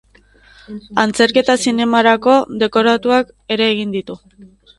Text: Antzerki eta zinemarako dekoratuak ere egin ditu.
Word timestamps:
Antzerki 1.01 1.41
eta 1.41 1.55
zinemarako 1.65 2.39
dekoratuak 2.65 3.31
ere 3.59 3.71
egin 3.77 3.95
ditu. 3.99 4.19